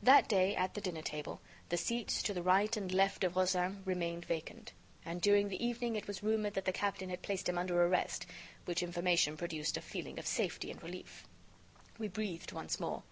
That 0.00 0.28
day, 0.28 0.54
at 0.54 0.74
the 0.74 0.80
dinner 0.80 1.02
table, 1.02 1.40
the 1.70 1.76
seats 1.76 2.22
to 2.22 2.32
the 2.32 2.40
right 2.44 2.76
and 2.76 2.92
left 2.94 3.24
of 3.24 3.34
Rozaine 3.34 3.82
remained 3.84 4.24
vacant; 4.24 4.72
and, 5.04 5.20
during 5.20 5.48
the 5.48 5.60
evening, 5.66 5.96
it 5.96 6.06
was 6.06 6.22
rumored 6.22 6.54
that 6.54 6.66
the 6.66 6.72
captain 6.72 7.10
had 7.10 7.22
placed 7.22 7.48
him 7.48 7.58
under 7.58 7.82
arrest, 7.82 8.26
which 8.64 8.80
information 8.80 9.36
produced 9.36 9.76
a 9.76 9.80
feeling 9.82 10.20
of 10.20 10.26
safety 10.28 10.70
and 10.70 10.80
relief. 10.84 11.26
We 11.98 12.06
breathed 12.06 12.52
once 12.52 12.78
more. 12.78 13.02